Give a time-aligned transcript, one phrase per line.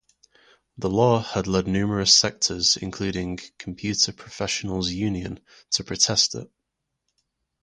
[0.79, 5.39] The law had led numerous sectors including Computer Professionals' Union
[5.73, 6.49] to protest it.